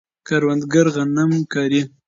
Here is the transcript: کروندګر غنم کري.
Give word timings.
کروندګر 0.27 0.85
غنم 0.95 1.31
کري. 1.53 1.81